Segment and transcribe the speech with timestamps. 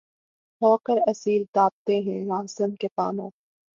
[0.61, 3.27] ہو کر اسیر‘ دابتے ہیں‘ راہزن کے پانو